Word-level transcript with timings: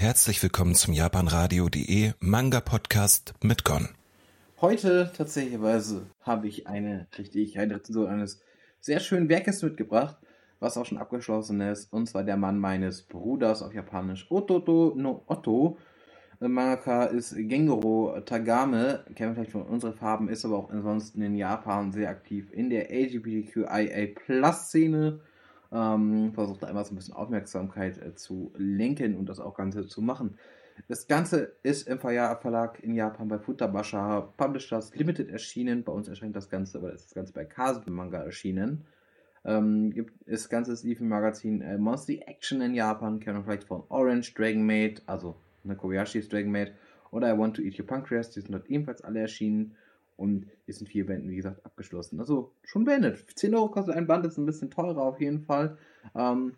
Herzlich 0.00 0.42
willkommen 0.42 0.74
zum 0.74 0.94
japanradio.de 0.94 2.12
Manga 2.20 2.60
Podcast 2.60 3.34
mit 3.42 3.64
Gon. 3.64 3.90
Heute 4.62 5.12
tatsächlich 5.14 5.58
habe 6.22 6.48
ich 6.48 6.66
eine 6.66 7.06
richtig 7.18 7.58
eine 7.58 7.74
Rezension 7.74 8.06
eines 8.06 8.40
sehr 8.80 9.00
schönen 9.00 9.28
Werkes 9.28 9.62
mitgebracht, 9.62 10.16
was 10.58 10.78
auch 10.78 10.86
schon 10.86 10.96
abgeschlossen 10.96 11.60
ist, 11.60 11.92
und 11.92 12.08
zwar 12.08 12.24
der 12.24 12.38
Mann 12.38 12.58
meines 12.58 13.02
Bruders 13.02 13.60
auf 13.60 13.74
Japanisch 13.74 14.30
Ototo 14.30 14.94
no 14.96 15.22
Otto. 15.26 15.76
Mangaka 16.38 17.04
ist 17.04 17.34
Gengoro 17.36 18.18
Tagame, 18.24 19.04
kennt 19.14 19.34
vielleicht 19.34 19.52
von 19.52 19.64
unseren 19.64 19.92
Farben, 19.92 20.30
ist 20.30 20.46
aber 20.46 20.56
auch 20.56 20.70
ansonsten 20.70 21.20
in 21.20 21.36
Japan 21.36 21.92
sehr 21.92 22.08
aktiv 22.08 22.50
in 22.52 22.70
der 22.70 22.90
LGBTQIA-Plus-Szene 22.90 25.20
ähm, 25.72 26.32
versucht 26.34 26.64
einmal 26.64 26.84
so 26.84 26.92
ein 26.92 26.96
bisschen 26.96 27.14
Aufmerksamkeit 27.14 27.98
äh, 27.98 28.14
zu 28.14 28.52
lenken 28.56 29.16
und 29.16 29.28
das 29.28 29.40
auch 29.40 29.54
Ganze 29.54 29.86
zu 29.86 30.02
machen. 30.02 30.36
Das 30.88 31.06
Ganze 31.06 31.52
ist 31.62 31.86
im 31.88 31.98
Verlag 31.98 32.82
in 32.82 32.94
Japan 32.94 33.28
bei 33.28 33.38
Futabasha 33.38 34.32
Publishers 34.36 34.94
Limited 34.94 35.28
erschienen. 35.28 35.84
Bei 35.84 35.92
uns 35.92 36.08
erscheint 36.08 36.34
das 36.34 36.48
Ganze, 36.48 36.78
aber 36.78 36.92
ist 36.92 37.06
das 37.06 37.14
Ganze 37.14 37.32
bei 37.32 37.44
Kasube 37.44 37.90
Manga 37.90 38.18
erschienen. 38.22 38.86
Ähm, 39.44 39.90
gibt, 39.92 40.12
das 40.26 40.48
Ganze 40.48 40.72
ist 40.72 40.84
lief 40.84 41.00
im 41.00 41.08
Magazin 41.08 41.62
äh, 41.62 41.78
Monster 41.78 42.14
Action 42.26 42.60
in 42.60 42.74
Japan, 42.74 43.20
kennt 43.20 43.36
man 43.36 43.44
vielleicht 43.44 43.64
von 43.64 43.84
Orange, 43.88 44.34
Dragon 44.34 44.64
Maid, 44.64 45.02
also 45.06 45.34
eine 45.64 45.76
Kobayashi's 45.76 46.28
Dragon 46.28 46.50
Maid 46.50 46.72
oder 47.10 47.34
I 47.34 47.38
Want 47.38 47.56
to 47.56 47.62
Eat 47.62 47.78
Your 47.78 47.86
Pancreas, 47.86 48.30
die 48.30 48.40
sind 48.40 48.52
dort 48.52 48.68
ebenfalls 48.68 49.02
alle 49.02 49.20
erschienen 49.20 49.76
und 50.20 50.46
ist 50.66 50.82
in 50.82 50.86
vier 50.86 51.06
Bänden, 51.06 51.30
wie 51.30 51.36
gesagt, 51.36 51.64
abgeschlossen. 51.64 52.20
Also 52.20 52.52
schon 52.62 52.84
beendet. 52.84 53.24
10 53.34 53.54
Euro 53.54 53.70
kostet 53.70 53.96
ein 53.96 54.06
Band, 54.06 54.26
ist 54.26 54.36
ein 54.36 54.44
bisschen 54.44 54.70
teurer 54.70 55.02
auf 55.02 55.20
jeden 55.20 55.40
Fall. 55.40 55.78
Ähm, 56.14 56.52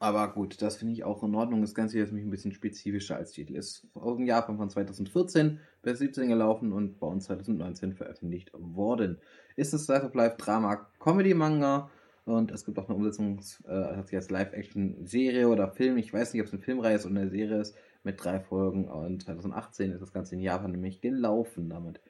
aber 0.00 0.32
gut, 0.32 0.60
das 0.60 0.78
finde 0.78 0.94
ich 0.94 1.04
auch 1.04 1.22
in 1.22 1.34
Ordnung. 1.36 1.60
Das 1.60 1.76
Ganze 1.76 2.00
ist 2.00 2.12
mich 2.12 2.24
ein 2.24 2.30
bisschen 2.30 2.50
spezifischer 2.50 3.14
als 3.14 3.30
Titel. 3.30 3.54
Ist 3.54 3.86
aus 3.94 4.16
dem 4.16 4.26
Japan 4.26 4.56
von 4.56 4.68
2014 4.68 5.60
bis 5.82 6.00
17 6.00 6.28
gelaufen 6.28 6.72
und 6.72 6.98
bei 6.98 7.06
uns 7.06 7.26
2019 7.26 7.94
veröffentlicht 7.94 8.50
worden. 8.52 9.18
Ist 9.54 9.72
ein 9.72 9.78
Slice 9.78 10.04
of 10.04 10.14
Life 10.14 10.36
Drama 10.38 10.88
Comedy 10.98 11.34
Manga 11.34 11.88
und 12.24 12.50
es 12.50 12.64
gibt 12.64 12.80
auch 12.80 12.88
eine 12.88 12.96
Umsetzung, 12.96 13.40
äh, 13.64 13.70
als 13.70 14.30
Live-Action-Serie 14.30 15.48
oder 15.48 15.68
Film, 15.68 15.98
ich 15.98 16.12
weiß 16.12 16.32
nicht, 16.32 16.42
ob 16.42 16.48
es 16.48 16.52
eine 16.52 16.62
Filmreihe 16.62 16.96
ist 16.96 17.06
oder 17.06 17.20
eine 17.20 17.30
Serie 17.30 17.60
ist, 17.60 17.76
mit 18.02 18.22
drei 18.22 18.40
Folgen 18.40 18.88
und 18.88 19.22
2018 19.22 19.92
ist 19.92 20.02
das 20.02 20.12
Ganze 20.12 20.34
in 20.34 20.40
Japan 20.40 20.72
nämlich 20.72 21.00
gelaufen 21.00 21.68
damit. 21.68 22.00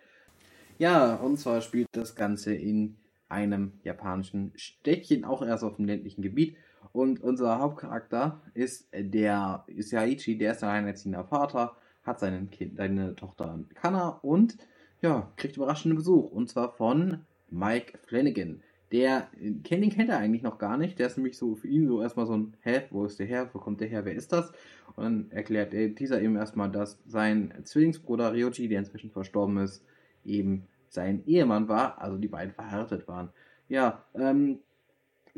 Ja, 0.83 1.14
und 1.14 1.38
zwar 1.38 1.61
spielt 1.61 1.86
das 1.92 2.16
Ganze 2.16 2.52
in 2.52 2.97
einem 3.28 3.75
japanischen 3.84 4.50
Städtchen, 4.56 5.25
auch 5.25 5.41
erst 5.41 5.62
auf 5.62 5.77
dem 5.77 5.84
ländlichen 5.84 6.22
Gebiet. 6.22 6.56
Und 6.91 7.22
unser 7.22 7.61
Hauptcharakter 7.61 8.42
ist 8.52 8.88
der 8.92 9.62
ist 9.69 9.92
Yaichi, 9.92 10.36
der 10.38 10.50
ist 10.50 10.64
ein 10.64 10.70
alleinerziehender 10.70 11.22
Vater, 11.22 11.77
hat 12.03 12.19
seinen 12.19 12.50
kind, 12.50 12.78
seine 12.78 13.14
Tochter 13.14 13.60
Kana 13.77 14.08
und 14.22 14.56
ja, 15.00 15.33
kriegt 15.36 15.56
überraschenden 15.56 15.98
Besuch. 15.98 16.33
Und 16.33 16.48
zwar 16.50 16.72
von 16.72 17.27
Mike 17.48 18.00
Flanagan. 18.05 18.60
Der 18.91 19.28
kennt 19.62 19.84
ihn 19.84 19.91
kennt 19.92 20.10
er 20.10 20.19
eigentlich 20.19 20.42
noch 20.42 20.58
gar 20.58 20.78
nicht. 20.78 20.98
Der 20.98 21.06
ist 21.06 21.16
nämlich 21.16 21.38
so 21.38 21.55
für 21.55 21.69
ihn 21.69 21.86
so 21.86 22.03
erstmal 22.03 22.27
so 22.27 22.36
ein, 22.36 22.56
hä, 22.62 22.83
wo 22.91 23.05
ist 23.05 23.20
der 23.20 23.27
her? 23.27 23.48
Wo 23.53 23.60
kommt 23.60 23.80
der 23.80 23.86
her? 23.86 24.05
Wer 24.05 24.16
ist 24.16 24.33
das? 24.33 24.50
Und 24.97 25.05
dann 25.05 25.30
erklärt 25.30 25.75
er 25.75 25.91
dieser 25.91 26.20
eben 26.20 26.34
erstmal, 26.34 26.72
dass 26.72 26.98
sein 27.06 27.55
Zwillingsbruder 27.62 28.33
Ryoji, 28.33 28.66
der 28.66 28.80
inzwischen 28.80 29.12
verstorben 29.12 29.58
ist, 29.58 29.84
eben 30.25 30.67
sein 30.89 31.23
Ehemann 31.27 31.69
war, 31.69 32.01
also 32.01 32.19
die 32.19 32.28
beiden 32.28 32.53
verheiratet 32.53 33.09
waren. 33.09 33.31
Ja, 33.69 34.05
ähm, 34.15 34.59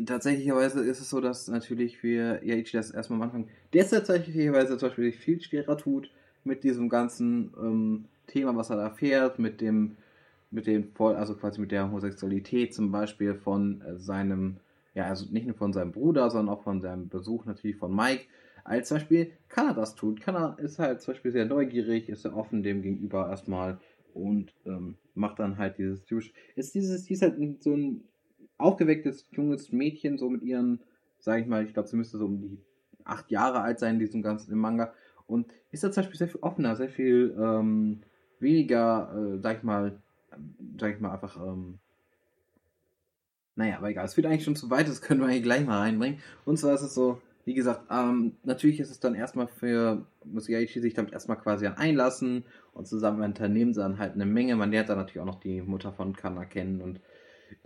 tatsächlicherweise 0.05 0.85
ist 0.85 1.01
es 1.01 1.11
so, 1.11 1.21
dass 1.21 1.49
natürlich 1.49 1.99
für 1.99 2.43
Yaichi 2.43 2.77
das 2.77 2.91
erstmal 2.91 3.19
am 3.19 3.23
Anfang, 3.23 3.49
der 3.73 3.89
tatsächlicherweise 3.89 4.77
zum 4.77 4.89
Beispiel 4.89 5.13
viel 5.13 5.41
schwerer 5.41 5.77
tut 5.77 6.11
mit 6.43 6.65
diesem 6.65 6.89
ganzen 6.89 7.53
ähm, 7.57 8.05
Thema, 8.27 8.57
was 8.57 8.71
er 8.71 8.77
da 8.77 8.91
fährt, 8.91 9.39
mit 9.39 9.61
dem, 9.61 9.97
mit 10.51 10.67
dem 10.67 10.93
voll, 10.95 11.15
also 11.15 11.35
quasi 11.35 11.61
mit 11.61 11.71
der 11.71 11.85
Homosexualität 11.85 12.75
zum 12.75 12.91
Beispiel 12.91 13.35
von 13.35 13.81
äh, 13.83 13.97
seinem, 13.99 14.57
ja, 14.95 15.05
also 15.05 15.27
nicht 15.31 15.47
nur 15.47 15.57
von 15.57 15.73
seinem 15.73 15.93
Bruder, 15.93 16.31
sondern 16.31 16.55
auch 16.55 16.63
von 16.63 16.81
seinem 16.81 17.09
Besuch 17.09 17.45
natürlich 17.45 17.77
von 17.77 17.95
Mike, 17.95 18.25
als 18.65 18.89
zum 18.89 18.97
Beispiel 18.97 19.31
kann 19.49 19.69
er 19.69 19.75
das 19.75 19.95
tun. 19.95 20.19
Kann 20.19 20.35
er, 20.35 20.59
ist 20.59 20.79
halt 20.79 21.03
zum 21.03 21.15
Beispiel 21.15 21.33
sehr 21.33 21.45
neugierig, 21.45 22.09
ist 22.09 22.23
sehr 22.23 22.37
offen 22.37 22.63
dem 22.63 22.83
gegenüber 22.83 23.29
erstmal 23.29 23.79
und 24.15 24.55
ähm, 24.65 24.97
macht 25.15 25.39
dann 25.39 25.59
halt 25.59 25.79
dieses 25.79 26.05
typisch. 26.05 26.33
Ist 26.57 26.75
dieses, 26.75 27.05
die 27.05 27.15
ist 27.15 27.23
halt 27.23 27.63
so 27.63 27.75
ein 27.75 28.05
aufgewecktes 28.59 29.29
junges 29.33 29.73
Mädchen, 29.73 30.19
so 30.19 30.31
mit 30.31 30.43
ihren, 30.43 30.81
sag 31.19 31.41
ich 31.41 31.47
mal, 31.47 31.65
ich 31.65 31.75
glaube, 31.75 31.89
sie 31.89 31.97
müsste 31.97 32.19
so 32.19 32.27
um 32.27 32.41
die 32.41 32.59
acht 33.05 33.31
Jahre 33.31 33.61
alt 33.61 33.79
sein, 33.79 33.99
diesem 33.99 34.23
ganzen 34.23 34.57
Manga. 34.59 34.93
Und 35.27 35.47
ist 35.71 35.85
da 35.85 35.91
zum 35.91 36.03
Beispiel 36.03 36.19
sehr 36.19 36.29
viel 36.29 36.41
offener, 36.41 36.77
sehr 36.77 36.89
viel 36.89 37.37
ähm, 37.39 38.03
weniger, 38.41 39.13
äh, 39.15 39.39
sag 39.41 39.59
ich 39.59 39.63
mal, 39.63 40.01
sag 40.79 40.95
ich 40.95 41.01
mal, 41.01 41.13
einfach, 41.13 41.37
ähm, 41.37 41.79
naja, 43.57 43.79
aber 43.79 43.91
egal, 43.91 44.05
es 44.05 44.15
führt 44.15 44.27
eigentlich 44.27 44.45
schon 44.45 44.57
zu 44.57 44.71
weit, 44.71 44.89
das 44.89 45.01
können 45.01 45.21
wir 45.21 45.29
hier 45.29 45.41
gleich 45.41 45.65
mal 45.65 45.79
reinbringen. 45.79 46.21
Und 46.45 46.59
zwar 46.59 46.75
ist 46.75 46.83
es 46.83 46.95
so, 46.95 47.21
wie 47.45 47.55
gesagt, 47.55 47.83
ähm, 47.91 48.37
natürlich 48.43 48.81
ist 48.81 48.91
es 48.91 49.01
dann 49.01 49.15
erstmal 49.15 49.47
für, 49.47 50.07
muss 50.25 50.49
Yaichi 50.49 50.81
sich 50.81 50.95
damit 50.95 51.13
erstmal 51.13 51.39
quasi 51.39 51.67
einlassen 51.67 52.45
und 52.73 52.87
zusammen 52.87 53.23
unternehmen 53.23 53.75
sie 53.75 53.81
dann 53.81 53.99
halt 53.99 54.15
eine 54.15 54.27
Menge. 54.27 54.57
Man 54.57 54.71
lernt 54.71 54.89
dann 54.89 54.99
natürlich 54.99 55.21
auch 55.21 55.27
noch 55.27 55.41
die 55.41 55.61
Mutter 55.61 55.93
von 55.93 56.17
Kana 56.17 56.47
kennen 56.47 56.81
und 56.81 57.01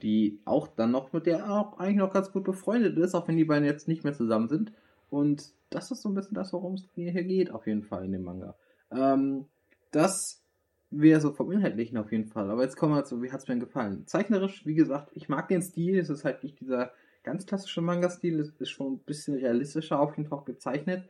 die 0.02 0.40
auch 0.44 0.66
dann 0.68 0.90
noch 0.90 1.12
mit 1.12 1.26
der 1.26 1.50
auch 1.50 1.78
eigentlich 1.78 1.96
noch 1.96 2.12
ganz 2.12 2.32
gut 2.32 2.44
befreundet 2.44 2.98
ist, 2.98 3.14
auch 3.14 3.28
wenn 3.28 3.36
die 3.36 3.44
beiden 3.44 3.64
jetzt 3.64 3.88
nicht 3.88 4.04
mehr 4.04 4.14
zusammen 4.14 4.48
sind. 4.48 4.72
Und 5.10 5.52
das 5.70 5.90
ist 5.90 6.02
so 6.02 6.08
ein 6.08 6.14
bisschen 6.14 6.34
das, 6.34 6.52
worum 6.52 6.74
es 6.74 6.84
hier 6.94 7.12
geht, 7.12 7.50
auf 7.50 7.66
jeden 7.66 7.82
Fall 7.82 8.04
in 8.04 8.12
dem 8.12 8.24
Manga. 8.24 8.56
Ähm, 8.90 9.46
das 9.90 10.42
wäre 10.90 11.20
so 11.20 11.32
vom 11.32 11.52
Inhaltlichen 11.52 11.98
auf 11.98 12.10
jeden 12.12 12.26
Fall. 12.26 12.50
Aber 12.50 12.62
jetzt 12.62 12.76
kommen 12.76 12.94
wir 12.94 13.04
zu, 13.04 13.22
wie 13.22 13.30
hat 13.30 13.40
es 13.40 13.48
mir 13.48 13.58
gefallen? 13.58 14.06
Zeichnerisch, 14.06 14.66
wie 14.66 14.74
gesagt, 14.74 15.10
ich 15.14 15.28
mag 15.28 15.48
den 15.48 15.62
Stil, 15.62 15.98
es 15.98 16.10
ist 16.10 16.24
halt 16.24 16.42
nicht 16.42 16.60
dieser 16.60 16.92
ganz 17.28 17.44
klassische 17.44 17.82
Manga-Stil, 17.82 18.40
ist, 18.40 18.70
schon 18.70 18.94
ein 18.94 18.98
bisschen 19.00 19.34
realistischer 19.34 20.00
auf 20.00 20.16
jeden 20.16 20.30
Fall 20.30 20.44
gezeichnet. 20.46 21.04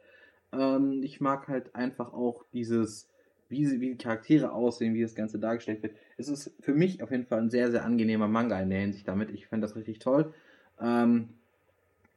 Ähm, 0.53 1.01
ich 1.05 1.21
mag 1.21 1.47
halt 1.47 1.77
einfach 1.77 2.12
auch 2.12 2.45
dieses, 2.53 3.09
wie, 3.49 3.81
wie 3.81 3.91
die 3.91 3.99
Charaktere 3.99 4.51
aussehen, 4.51 4.95
wie 4.95 5.03
das 5.03 5.15
Ganze 5.15 5.39
dargestellt 5.39 5.84
wird. 5.84 5.95
Es 6.17 6.29
ist 6.29 6.53
für 6.61 6.75
mich 6.75 7.05
auf 7.05 7.12
jeden 7.12 7.27
Fall 7.27 7.39
ein 7.39 7.51
sehr, 7.51 7.71
sehr 7.71 7.84
angenehmer 7.84 8.27
Manga 8.27 8.61
in 8.61 8.71
der 8.71 8.81
Hinsicht 8.81 9.06
damit. 9.06 9.31
Ich 9.31 9.47
finde 9.47 9.69
das 9.69 9.77
richtig 9.77 10.01
toll. 10.01 10.34
Ähm, 10.81 11.29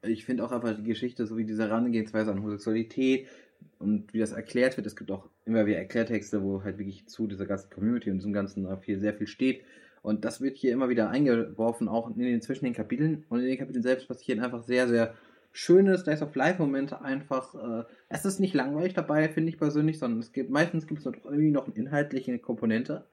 ich 0.02 0.26
finde 0.26 0.44
auch 0.44 0.52
einfach 0.52 0.76
die 0.76 0.84
Geschichte, 0.84 1.28
so 1.28 1.38
wie 1.38 1.46
diese 1.46 1.68
Herangehensweise 1.68 2.32
an 2.32 2.40
Homosexualität 2.40 3.28
und 3.78 4.16
wie 4.16 4.20
das 4.20 4.32
erklärt 4.32 4.78
wird. 4.78 4.88
Es 4.88 4.96
gibt 4.96 5.12
auch 5.12 5.30
immer 5.46 5.68
wieder 5.68 5.78
Erklärtexte, 5.78 6.42
wo 6.42 6.64
halt 6.64 6.80
wirklich 6.80 7.08
zu 7.08 7.28
dieser 7.28 7.46
ganzen 7.46 7.70
Community 7.70 8.10
und 8.10 8.18
diesem 8.18 8.34
ganzen 8.34 8.68
viel, 8.80 9.00
sehr 9.00 9.14
viel 9.14 9.28
steht. 9.28 9.64
Und 10.02 10.26
das 10.26 10.42
wird 10.42 10.58
hier 10.58 10.74
immer 10.74 10.90
wieder 10.90 11.10
eingeworfen, 11.10 11.88
auch 11.88 12.10
in 12.10 12.18
den, 12.18 12.42
zwischen 12.42 12.66
den 12.66 12.74
Kapiteln. 12.74 13.26
Und 13.30 13.40
in 13.40 13.48
den 13.48 13.58
Kapiteln 13.58 13.84
selbst 13.84 14.08
passieren 14.08 14.40
einfach 14.40 14.64
sehr, 14.64 14.88
sehr 14.88 15.14
schöne 15.52 15.98
Slice 15.98 16.24
of 16.24 16.36
Life-Momente 16.36 17.02
einfach. 17.02 17.56
Äh, 17.56 17.84
es 18.10 18.26
ist 18.26 18.40
nicht 18.40 18.54
langweilig 18.54 18.94
dabei, 18.94 19.30
finde 19.30 19.50
ich 19.50 19.58
persönlich, 19.58 20.00
sondern 20.00 20.20
es 20.20 20.32
gibt 20.32 20.50
meistens 20.50 20.88
gibt 20.88 21.00
es 21.00 21.06
noch 21.06 21.14
irgendwie 21.24 21.52
noch 21.52 21.68
eine 21.68 21.76
inhaltliche 21.76 22.40
Komponente. 22.40 23.06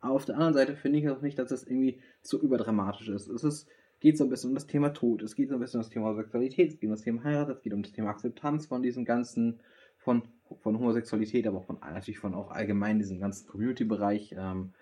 Aber 0.00 0.14
auf 0.14 0.24
der 0.24 0.36
anderen 0.36 0.54
Seite 0.54 0.76
finde 0.76 0.98
ich 0.98 1.08
auch 1.08 1.22
nicht, 1.22 1.38
dass 1.38 1.50
es 1.50 1.66
irgendwie 1.66 2.00
zu 2.22 2.40
überdramatisch 2.40 3.08
ist. 3.08 3.28
Es 3.28 3.42
ist, 3.42 3.68
geht 4.00 4.18
so 4.18 4.24
ein 4.24 4.30
bisschen 4.30 4.50
um 4.50 4.54
das 4.54 4.66
Thema 4.66 4.90
Tod, 4.90 5.22
es 5.22 5.34
geht 5.34 5.48
so 5.48 5.54
ein 5.54 5.60
bisschen 5.60 5.80
um 5.80 5.84
das 5.84 5.90
Thema 5.90 6.14
Sexualität, 6.14 6.70
es 6.70 6.78
geht 6.78 6.88
um 6.88 6.94
das 6.94 7.02
Thema 7.02 7.24
Heirat, 7.24 7.48
es 7.48 7.62
geht 7.62 7.72
um 7.72 7.82
das 7.82 7.92
Thema 7.92 8.10
Akzeptanz 8.10 8.66
von 8.66 8.82
diesem 8.82 9.04
ganzen, 9.04 9.60
von, 9.96 10.22
von 10.60 10.78
Homosexualität, 10.78 11.46
aber 11.46 11.58
auch 11.58 11.64
von 11.64 11.78
natürlich 11.80 12.18
von 12.18 12.34
auch 12.34 12.50
allgemein 12.50 12.98
diesem 12.98 13.18
ganzen 13.18 13.48
Community-Bereich. 13.48 14.34
Ähm, 14.38 14.74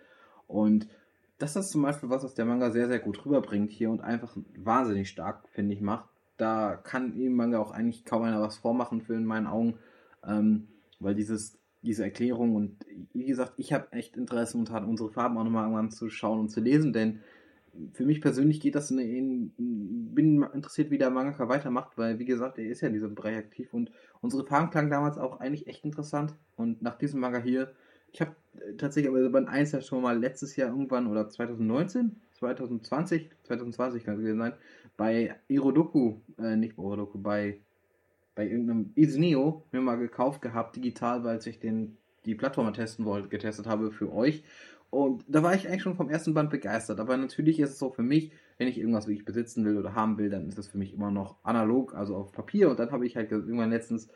und 0.46 0.88
das 1.38 1.56
ist 1.56 1.70
zum 1.70 1.82
Beispiel 1.82 2.10
was, 2.10 2.24
was 2.24 2.34
der 2.34 2.44
Manga 2.44 2.70
sehr, 2.70 2.88
sehr 2.88 3.00
gut 3.00 3.24
rüberbringt 3.24 3.70
hier 3.70 3.90
und 3.90 4.00
einfach 4.00 4.36
wahnsinnig 4.56 5.08
stark, 5.08 5.48
finde 5.50 5.74
ich, 5.74 5.80
macht. 5.80 6.08
Da 6.36 6.76
kann 6.76 7.14
ihm 7.14 7.34
Manga 7.34 7.58
auch 7.58 7.70
eigentlich 7.70 8.04
kaum 8.04 8.22
einer 8.22 8.40
was 8.40 8.56
vormachen 8.56 9.00
für 9.02 9.14
in 9.14 9.24
meinen 9.24 9.46
Augen, 9.46 9.78
ähm, 10.26 10.68
weil 11.00 11.14
dieses, 11.14 11.58
diese 11.82 12.04
Erklärung 12.04 12.54
und 12.54 12.84
wie 13.12 13.26
gesagt, 13.26 13.54
ich 13.56 13.72
habe 13.72 13.92
echt 13.92 14.16
Interesse 14.16 14.56
momentan 14.56 14.84
unsere 14.84 15.10
Farben 15.10 15.36
auch 15.38 15.44
nochmal 15.44 15.64
irgendwann 15.64 15.90
zu 15.90 16.08
schauen 16.08 16.40
und 16.40 16.48
zu 16.50 16.60
lesen, 16.60 16.92
denn 16.92 17.20
für 17.92 18.06
mich 18.06 18.20
persönlich 18.20 18.60
geht 18.60 18.76
das 18.76 18.90
in, 18.90 18.98
in 18.98 20.14
bin 20.14 20.44
interessiert, 20.54 20.90
wie 20.90 20.98
der 20.98 21.10
Mangaka 21.10 21.48
weitermacht, 21.48 21.98
weil 21.98 22.18
wie 22.20 22.24
gesagt, 22.24 22.58
er 22.58 22.66
ist 22.66 22.80
ja 22.80 22.88
in 22.88 22.94
diesem 22.94 23.14
Bereich 23.14 23.36
aktiv 23.36 23.74
und 23.74 23.90
unsere 24.20 24.46
Farben 24.46 24.70
klangen 24.70 24.90
damals 24.90 25.18
auch 25.18 25.40
eigentlich 25.40 25.66
echt 25.66 25.84
interessant 25.84 26.34
und 26.56 26.82
nach 26.82 26.96
diesem 26.96 27.20
Manga 27.20 27.38
hier 27.38 27.72
ich 28.14 28.20
habe 28.20 28.34
äh, 28.56 28.74
tatsächlich 28.76 29.12
aber 29.12 29.28
Band 29.28 29.48
1 29.48 29.72
ja 29.72 29.82
schon 29.82 30.00
mal 30.00 30.18
letztes 30.18 30.56
Jahr 30.56 30.70
irgendwann 30.70 31.08
oder 31.08 31.28
2019, 31.28 32.16
2020, 32.32 33.28
2020 33.42 34.04
kann 34.04 34.14
es 34.14 34.20
gewesen 34.20 34.38
sein, 34.38 34.54
bei 34.96 35.34
Irodoku, 35.48 36.20
äh, 36.38 36.56
nicht 36.56 36.76
bei 36.76 36.82
Irodoku, 36.82 37.18
bei, 37.18 37.58
bei 38.36 38.48
irgendeinem 38.48 38.92
Isneo 38.94 39.64
mir 39.72 39.80
mal 39.80 39.98
gekauft 39.98 40.40
gehabt, 40.40 40.76
digital, 40.76 41.24
weil 41.24 41.40
ich 41.44 41.58
den, 41.58 41.96
die 42.24 42.36
Plattform 42.36 42.72
testen 42.72 43.04
wollte, 43.04 43.28
getestet 43.28 43.66
habe 43.66 43.90
für 43.90 44.12
euch. 44.12 44.44
Und 44.90 45.24
da 45.26 45.42
war 45.42 45.54
ich 45.54 45.66
eigentlich 45.66 45.82
schon 45.82 45.96
vom 45.96 46.08
ersten 46.08 46.34
Band 46.34 46.50
begeistert. 46.50 47.00
Aber 47.00 47.16
natürlich 47.16 47.58
ist 47.58 47.70
es 47.70 47.78
so 47.80 47.90
für 47.90 48.04
mich, 48.04 48.30
wenn 48.58 48.68
ich 48.68 48.78
irgendwas 48.78 49.08
wirklich 49.08 49.24
besitzen 49.24 49.64
will 49.64 49.76
oder 49.76 49.96
haben 49.96 50.18
will, 50.18 50.30
dann 50.30 50.46
ist 50.46 50.56
das 50.56 50.68
für 50.68 50.78
mich 50.78 50.94
immer 50.94 51.10
noch 51.10 51.34
analog, 51.42 51.96
also 51.96 52.14
auf 52.14 52.30
Papier. 52.30 52.70
Und 52.70 52.78
dann 52.78 52.92
habe 52.92 53.04
ich 53.04 53.16
halt 53.16 53.32
irgendwann 53.32 53.70
letztens 53.70 54.08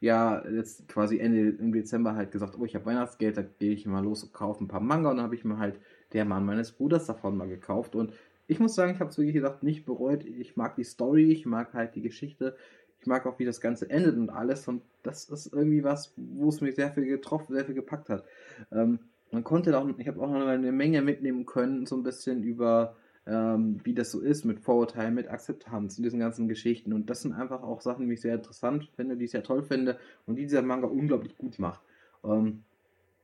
ja 0.00 0.42
jetzt 0.48 0.88
quasi 0.88 1.18
Ende 1.18 1.50
im 1.50 1.72
Dezember 1.72 2.14
halt 2.14 2.32
gesagt, 2.32 2.56
oh, 2.58 2.64
ich 2.64 2.74
habe 2.74 2.86
Weihnachtsgeld, 2.86 3.36
da 3.36 3.42
gehe 3.42 3.72
ich 3.72 3.86
mal 3.86 4.02
los 4.02 4.24
und 4.24 4.32
kaufe 4.32 4.64
ein 4.64 4.68
paar 4.68 4.80
Manga 4.80 5.10
und 5.10 5.18
dann 5.18 5.24
habe 5.24 5.34
ich 5.34 5.44
mir 5.44 5.58
halt 5.58 5.78
der 6.12 6.24
Mann 6.24 6.46
meines 6.46 6.72
Bruders 6.72 7.06
davon 7.06 7.36
mal 7.36 7.48
gekauft 7.48 7.94
und 7.94 8.12
ich 8.46 8.58
muss 8.58 8.74
sagen, 8.74 8.92
ich 8.92 8.98
habe 8.98 9.10
es 9.10 9.18
wirklich 9.18 9.36
gesagt, 9.36 9.62
nicht 9.62 9.86
bereut. 9.86 10.24
Ich 10.24 10.56
mag 10.56 10.74
die 10.74 10.82
Story, 10.82 11.30
ich 11.30 11.46
mag 11.46 11.72
halt 11.72 11.94
die 11.94 12.02
Geschichte, 12.02 12.56
ich 13.00 13.06
mag 13.06 13.24
auch, 13.24 13.38
wie 13.38 13.44
das 13.44 13.60
Ganze 13.60 13.88
endet 13.88 14.16
und 14.16 14.28
alles 14.28 14.66
und 14.66 14.82
das 15.04 15.28
ist 15.28 15.52
irgendwie 15.52 15.84
was, 15.84 16.12
wo 16.16 16.48
es 16.48 16.60
mich 16.60 16.74
sehr 16.74 16.90
viel 16.90 17.06
getroffen, 17.06 17.54
sehr 17.54 17.64
viel 17.64 17.76
gepackt 17.76 18.08
hat. 18.08 18.24
Ähm, 18.72 18.98
man 19.30 19.44
konnte 19.44 19.78
auch, 19.78 19.88
ich 19.96 20.08
habe 20.08 20.20
auch 20.20 20.30
noch 20.30 20.46
eine 20.46 20.72
Menge 20.72 21.00
mitnehmen 21.00 21.46
können, 21.46 21.86
so 21.86 21.96
ein 21.96 22.02
bisschen 22.02 22.42
über 22.42 22.96
ähm, 23.26 23.80
wie 23.84 23.94
das 23.94 24.10
so 24.10 24.20
ist 24.20 24.44
mit 24.44 24.60
Vorurteilen, 24.60 25.14
mit 25.14 25.28
Akzeptanz 25.28 25.98
und 25.98 26.04
diesen 26.04 26.20
ganzen 26.20 26.48
Geschichten. 26.48 26.92
Und 26.92 27.10
das 27.10 27.22
sind 27.22 27.32
einfach 27.32 27.62
auch 27.62 27.80
Sachen, 27.80 28.08
die 28.08 28.14
ich 28.14 28.20
sehr 28.20 28.34
interessant 28.34 28.90
finde, 28.96 29.16
die 29.16 29.26
ich 29.26 29.30
sehr 29.30 29.42
toll 29.42 29.62
finde 29.62 29.98
und 30.26 30.36
die 30.36 30.42
dieser 30.42 30.62
Manga 30.62 30.86
unglaublich 30.86 31.36
gut 31.36 31.58
macht. 31.58 31.80
Ähm, 32.24 32.64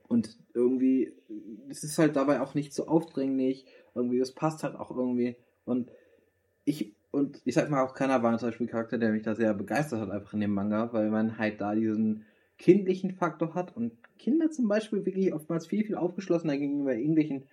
und 0.09 0.37
irgendwie, 0.55 1.13
es 1.69 1.83
ist 1.83 1.99
halt 1.99 2.15
dabei 2.15 2.41
auch 2.41 2.55
nicht 2.55 2.73
so 2.73 2.87
aufdringlich, 2.87 3.67
irgendwie, 3.95 4.19
das 4.19 4.33
passt 4.33 4.63
halt 4.63 4.77
auch 4.77 4.91
irgendwie. 4.91 5.37
Und 5.65 5.91
ich, 6.65 6.95
und 7.11 7.41
ich 7.45 7.55
sag 7.55 7.71
mal, 7.71 7.83
auch 7.83 7.95
keiner 7.95 8.23
war 8.23 8.39
zum 8.39 8.49
Beispiel 8.49 8.67
ein 8.67 8.71
Charakter, 8.71 8.99
der 8.99 9.11
mich 9.11 9.23
da 9.23 9.35
sehr 9.35 9.55
begeistert 9.55 10.01
hat, 10.01 10.11
einfach 10.11 10.35
in 10.35 10.41
dem 10.41 10.53
Manga, 10.53 10.93
weil 10.93 11.11
man 11.11 11.39
halt 11.39 11.61
da 11.61 11.75
diesen 11.75 12.25
kindlichen 12.59 13.13
Faktor 13.13 13.55
hat 13.55 13.77
und 13.77 13.93
Kinder 14.19 14.51
zum 14.51 14.69
Beispiel 14.69 15.05
wirklich 15.05 15.33
oftmals 15.33 15.67
viel, 15.67 15.85
viel 15.85 15.97
aufgeschlossener 15.97 16.57
gegenüber 16.57 16.95
irgendwelchen 16.95 17.45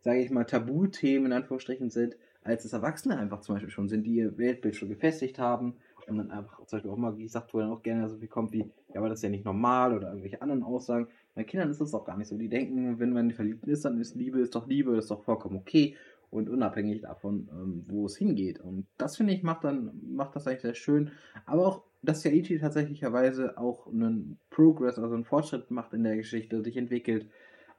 sage 0.00 0.20
ich 0.20 0.30
mal, 0.30 0.44
Tabuthemen 0.44 1.26
in 1.26 1.32
Anführungsstrichen 1.32 1.90
sind, 1.90 2.16
als 2.42 2.64
es 2.64 2.72
Erwachsene 2.72 3.18
einfach 3.18 3.40
zum 3.40 3.54
Beispiel 3.54 3.70
schon 3.70 3.88
sind, 3.88 4.04
die 4.04 4.16
ihr 4.16 4.38
Weltbild 4.38 4.76
schon 4.76 4.88
gefestigt 4.88 5.38
haben 5.38 5.76
und 6.06 6.16
dann 6.16 6.30
einfach 6.30 6.64
zum 6.66 6.76
Beispiel 6.78 6.90
auch 6.90 6.96
mal 6.96 7.14
gesagt, 7.14 7.52
wo 7.52 7.58
dann 7.58 7.70
auch 7.70 7.82
gerne 7.82 8.08
so 8.08 8.16
viel 8.16 8.28
kommt 8.28 8.52
wie, 8.52 8.70
ja, 8.88 8.96
aber 8.96 9.08
das 9.08 9.18
ist 9.18 9.22
ja 9.22 9.28
nicht 9.28 9.44
normal 9.44 9.94
oder 9.94 10.08
irgendwelche 10.08 10.40
anderen 10.40 10.62
Aussagen. 10.62 11.08
Bei 11.34 11.44
Kindern 11.44 11.70
ist 11.70 11.80
das 11.80 11.94
auch 11.94 12.04
gar 12.04 12.16
nicht 12.16 12.28
so. 12.28 12.36
Die 12.36 12.48
denken, 12.48 12.98
wenn 12.98 13.12
man 13.12 13.30
verliebt 13.30 13.66
ist, 13.66 13.84
dann 13.84 14.00
ist 14.00 14.16
Liebe 14.16 14.40
ist 14.40 14.54
doch 14.54 14.66
Liebe, 14.66 14.96
ist 14.96 15.10
doch 15.10 15.22
vollkommen 15.22 15.56
okay 15.56 15.96
und 16.30 16.48
unabhängig 16.48 17.02
davon, 17.02 17.48
ähm, 17.52 17.84
wo 17.86 18.06
es 18.06 18.16
hingeht. 18.16 18.60
Und 18.60 18.86
das 18.96 19.16
finde 19.16 19.34
ich 19.34 19.42
macht 19.42 19.64
dann 19.64 19.92
macht 20.02 20.34
das 20.36 20.46
eigentlich 20.46 20.62
sehr 20.62 20.74
schön. 20.74 21.10
Aber 21.46 21.66
auch, 21.66 21.82
dass 22.02 22.24
ja 22.24 22.30
Ichi 22.30 22.58
tatsächlicherweise 22.58 23.58
auch 23.58 23.86
einen 23.86 24.38
Progress, 24.48 24.98
also 24.98 25.14
einen 25.14 25.24
Fortschritt 25.24 25.70
macht 25.70 25.92
in 25.92 26.04
der 26.04 26.16
Geschichte, 26.16 26.62
sich 26.62 26.76
entwickelt, 26.76 27.26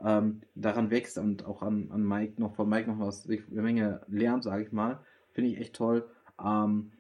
ähm, 0.04 0.42
daran 0.56 0.90
wächst 0.92 1.18
und 1.18 1.46
auch 1.46 1.62
an, 1.62 1.90
an 1.92 2.04
Mike 2.04 2.42
noch 2.42 2.56
von 2.56 2.68
Mike 2.68 2.90
noch 2.90 3.00
was 3.00 3.28
eine 3.28 3.62
Menge 3.62 4.02
lernt, 4.08 4.44
sage 4.44 4.64
ich 4.64 4.72
mal. 4.72 5.00
Finde 5.32 5.52
ich 5.52 5.58
echt 5.58 5.76
toll. 5.76 6.08
Ähm, 6.44 6.92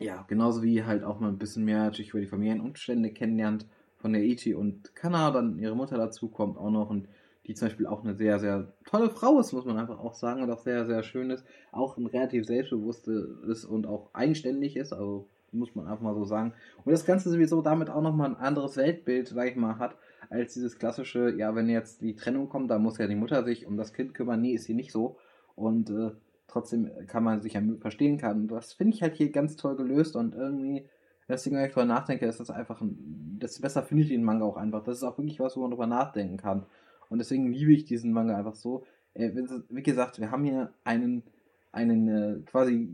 ja, 0.00 0.24
genauso 0.28 0.62
wie 0.62 0.84
halt 0.84 1.04
auch 1.04 1.20
mal 1.20 1.28
ein 1.28 1.38
bisschen 1.38 1.64
mehr 1.64 1.78
natürlich 1.78 2.10
über 2.10 2.20
die 2.20 2.26
Familienumstände 2.26 3.10
kennenlernt 3.10 3.66
von 3.96 4.12
der 4.12 4.22
Ichi 4.22 4.54
und 4.54 4.94
Kana, 4.94 5.30
dann 5.30 5.58
ihre 5.58 5.76
Mutter 5.76 5.96
dazu 5.96 6.28
kommt 6.28 6.58
auch 6.58 6.70
noch 6.70 6.90
und 6.90 7.08
die 7.46 7.54
zum 7.54 7.68
Beispiel 7.68 7.86
auch 7.86 8.02
eine 8.02 8.14
sehr, 8.14 8.38
sehr 8.40 8.72
tolle 8.86 9.10
Frau 9.10 9.38
ist, 9.38 9.52
muss 9.52 9.64
man 9.66 9.76
einfach 9.76 9.98
auch 9.98 10.14
sagen, 10.14 10.42
und 10.42 10.50
auch 10.50 10.60
sehr, 10.60 10.86
sehr 10.86 11.02
schön 11.02 11.30
ist, 11.30 11.44
auch 11.72 11.96
ein 11.96 12.06
relativ 12.06 12.46
selbstbewusstes 12.46 13.42
ist 13.46 13.64
und 13.64 13.86
auch 13.86 14.10
eigenständig 14.14 14.76
ist, 14.76 14.92
also 14.92 15.28
muss 15.54 15.74
man 15.74 15.86
einfach 15.86 16.02
mal 16.02 16.14
so 16.14 16.24
sagen. 16.24 16.52
Und 16.84 16.92
das 16.92 17.04
Ganze 17.04 17.30
sowieso 17.30 17.62
damit 17.62 17.90
auch 17.90 18.02
nochmal 18.02 18.30
ein 18.30 18.36
anderes 18.36 18.76
Weltbild, 18.76 19.28
sag 19.28 19.48
ich 19.48 19.56
mal, 19.56 19.78
hat, 19.78 19.96
als 20.30 20.54
dieses 20.54 20.78
klassische, 20.78 21.34
ja, 21.36 21.54
wenn 21.54 21.68
jetzt 21.68 22.02
die 22.02 22.16
Trennung 22.16 22.48
kommt, 22.48 22.70
dann 22.70 22.82
muss 22.82 22.98
ja 22.98 23.06
die 23.06 23.14
Mutter 23.14 23.44
sich 23.44 23.66
um 23.66 23.76
das 23.76 23.92
Kind 23.92 24.14
kümmern. 24.14 24.40
Nee, 24.40 24.54
ist 24.54 24.66
hier 24.66 24.74
nicht 24.74 24.92
so. 24.92 25.16
Und 25.54 25.90
äh, 25.90 26.10
trotzdem 26.48 26.90
kann 27.06 27.24
man 27.24 27.40
sich 27.40 27.54
ja 27.54 27.62
verstehen 27.80 28.18
kann. 28.18 28.42
Und 28.42 28.48
das 28.48 28.72
finde 28.72 28.94
ich 28.94 29.02
halt 29.02 29.14
hier 29.14 29.30
ganz 29.30 29.56
toll 29.56 29.76
gelöst 29.76 30.16
und 30.16 30.34
irgendwie, 30.34 30.86
deswegen, 31.28 31.56
wenn 31.56 31.66
ich 31.66 31.72
drüber 31.72 31.86
nachdenke, 31.86 32.26
ist 32.26 32.40
das 32.40 32.50
einfach, 32.50 32.80
ein, 32.80 33.38
desto 33.40 33.62
besser 33.62 33.82
finde 33.82 34.04
ich 34.04 34.08
den 34.08 34.24
Manga 34.24 34.44
auch 34.44 34.56
einfach. 34.56 34.82
Das 34.82 34.98
ist 34.98 35.04
auch 35.04 35.18
wirklich 35.18 35.40
was, 35.40 35.56
wo 35.56 35.62
man 35.62 35.70
drüber 35.70 35.86
nachdenken 35.86 36.36
kann. 36.36 36.66
Und 37.08 37.18
deswegen 37.18 37.52
liebe 37.52 37.72
ich 37.72 37.84
diesen 37.84 38.12
Manga 38.12 38.36
einfach 38.36 38.54
so. 38.54 38.84
Äh, 39.14 39.30
wie 39.68 39.82
gesagt, 39.82 40.20
wir 40.20 40.30
haben 40.30 40.44
hier 40.44 40.72
einen, 40.84 41.22
einen 41.72 42.08
äh, 42.08 42.40
quasi 42.46 42.88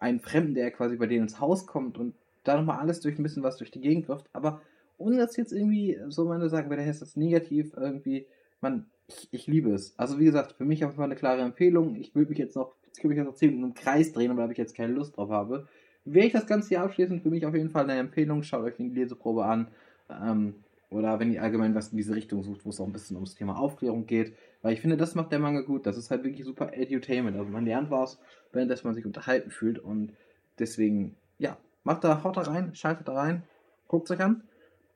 einen 0.00 0.20
Fremden, 0.20 0.54
der 0.54 0.70
quasi 0.70 0.96
bei 0.96 1.06
denen 1.06 1.22
ins 1.22 1.40
Haus 1.40 1.66
kommt 1.66 1.98
und 1.98 2.14
da 2.44 2.56
nochmal 2.56 2.78
alles 2.78 3.00
durch 3.00 3.18
ein 3.18 3.22
bisschen 3.22 3.42
was 3.42 3.56
durch 3.56 3.70
die 3.70 3.80
Gegend 3.80 4.08
wirft, 4.08 4.26
aber 4.32 4.60
ohne 4.98 5.16
dass 5.16 5.36
jetzt 5.36 5.52
irgendwie, 5.52 5.98
so 6.08 6.24
meine 6.24 6.48
sagen, 6.48 6.70
wenn 6.70 6.78
der 6.78 6.88
ist 6.88 7.02
das 7.02 7.16
negativ 7.16 7.72
irgendwie, 7.76 8.26
man, 8.60 8.86
ich, 9.06 9.28
ich, 9.30 9.46
liebe 9.46 9.72
es. 9.72 9.96
Also 9.96 10.18
wie 10.18 10.24
gesagt, 10.24 10.52
für 10.52 10.64
mich 10.64 10.84
einfach 10.84 11.02
eine 11.02 11.14
klare 11.14 11.40
Empfehlung. 11.40 11.94
Ich 11.96 12.14
würde 12.14 12.30
mich 12.30 12.38
jetzt 12.38 12.56
noch, 12.56 12.74
jetzt 12.84 13.00
könnte 13.00 13.14
ich 13.14 13.18
jetzt 13.18 13.26
noch 13.26 13.34
10 13.34 13.50
Minuten 13.50 13.68
im 13.68 13.74
Kreis 13.74 14.12
drehen, 14.12 14.30
aber 14.30 14.44
da 14.44 14.50
ich 14.50 14.58
jetzt 14.58 14.76
keine 14.76 14.92
Lust 14.92 15.16
drauf 15.16 15.30
habe. 15.30 15.68
Wäre 16.04 16.26
ich 16.26 16.32
das 16.32 16.46
Ganze 16.46 16.70
hier 16.70 16.82
abschließend, 16.82 17.22
für 17.22 17.30
mich 17.30 17.46
auf 17.46 17.54
jeden 17.54 17.70
Fall 17.70 17.84
eine 17.84 17.98
Empfehlung. 17.98 18.42
Schaut 18.42 18.64
euch 18.64 18.76
die 18.76 18.88
Leseprobe 18.88 19.44
an. 19.44 19.68
Ähm, 20.10 20.56
oder 20.90 21.20
wenn 21.20 21.32
ihr 21.32 21.42
allgemein 21.42 21.74
was 21.74 21.90
in 21.90 21.98
diese 21.98 22.14
Richtung 22.14 22.42
sucht, 22.42 22.64
wo 22.64 22.70
es 22.70 22.80
auch 22.80 22.86
ein 22.86 22.92
bisschen 22.92 23.16
ums 23.16 23.34
Thema 23.34 23.58
Aufklärung 23.58 24.06
geht. 24.06 24.34
Weil 24.62 24.72
ich 24.72 24.80
finde, 24.80 24.96
das 24.96 25.14
macht 25.14 25.32
der 25.32 25.38
Manga 25.38 25.60
gut. 25.60 25.86
Das 25.86 25.96
ist 25.96 26.10
halt 26.10 26.24
wirklich 26.24 26.44
super 26.44 26.72
Edutainment. 26.72 27.36
Also 27.36 27.50
man 27.50 27.64
lernt 27.64 27.90
was, 27.90 28.18
während 28.52 28.84
man 28.84 28.94
sich 28.94 29.06
unterhalten 29.06 29.50
fühlt. 29.50 29.78
Und 29.78 30.12
deswegen, 30.58 31.16
ja, 31.38 31.56
macht 31.84 32.04
da, 32.04 32.22
haut 32.24 32.36
da 32.36 32.42
rein, 32.42 32.74
schaltet 32.74 33.08
da 33.08 33.14
rein, 33.14 33.44
guckt 33.86 34.10
es 34.10 34.16
euch 34.16 34.24
an. 34.24 34.42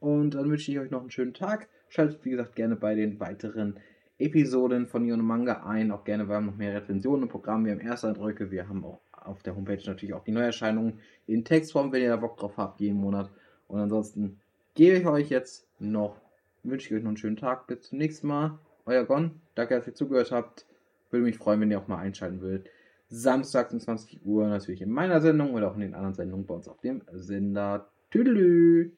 Und 0.01 0.35
dann 0.35 0.51
wünsche 0.51 0.71
ich 0.73 0.79
euch 0.79 0.91
noch 0.91 1.01
einen 1.01 1.11
schönen 1.11 1.35
Tag. 1.35 1.69
Schaltet, 1.89 2.25
wie 2.25 2.31
gesagt, 2.31 2.57
gerne 2.57 2.75
bei 2.75 2.95
den 2.95 3.21
weiteren 3.21 3.79
Episoden 4.19 4.87
von 4.87 5.05
Yono 5.05 5.23
Manga 5.23 5.65
ein. 5.65 5.93
Auch 5.93 6.05
gerne, 6.05 6.29
wir 6.29 6.37
haben 6.37 6.47
noch 6.47 6.57
mehr 6.57 6.75
Rezensionen 6.75 7.25
im 7.25 7.29
Programm. 7.29 7.65
Wir 7.65 7.73
haben 7.73 7.81
Ersteindrücke. 7.81 8.51
Wir 8.51 8.69
haben 8.69 8.85
auch 8.85 9.01
auf 9.13 9.43
der 9.43 9.55
Homepage 9.55 9.83
natürlich 9.87 10.15
auch 10.15 10.25
die 10.25 10.33
Neuerscheinungen 10.33 11.01
in 11.27 11.45
Textform, 11.45 11.93
wenn 11.93 12.03
ihr 12.03 12.09
da 12.09 12.17
Bock 12.17 12.37
drauf 12.37 12.57
habt, 12.57 12.81
jeden 12.81 12.99
Monat. 12.99 13.31
Und 13.69 13.79
ansonsten 13.79 14.41
gebe 14.75 14.97
ich 14.97 15.07
euch 15.07 15.29
jetzt 15.29 15.69
noch, 15.79 16.21
wünsche 16.65 16.89
ich 16.89 16.95
euch 16.95 17.03
noch 17.03 17.11
einen 17.11 17.17
schönen 17.17 17.37
Tag. 17.37 17.67
Bis 17.67 17.83
zum 17.83 17.99
nächsten 17.99 18.27
Mal. 18.27 18.59
Euer 18.85 19.05
Gon. 19.05 19.41
Danke, 19.55 19.77
dass 19.77 19.87
ihr 19.87 19.95
zugehört 19.95 20.33
habt. 20.33 20.67
Würde 21.11 21.25
mich 21.25 21.39
freuen, 21.39 21.61
wenn 21.61 21.71
ihr 21.71 21.79
auch 21.79 21.89
mal 21.89 21.99
einschalten 21.99 22.41
würdet. 22.41 22.69
Samstag 23.09 23.73
um 23.73 23.81
20 23.81 24.25
Uhr 24.25 24.49
natürlich 24.49 24.81
in 24.81 24.91
meiner 24.91 25.21
Sendung 25.21 25.53
oder 25.53 25.71
auch 25.71 25.75
in 25.75 25.83
den 25.83 25.95
anderen 25.95 26.15
Sendungen 26.15 26.47
bei 26.47 26.55
uns 26.55 26.69
auf 26.69 26.81
dem 26.81 27.03
Sender. 27.13 27.91
Tüdelü! 28.11 28.93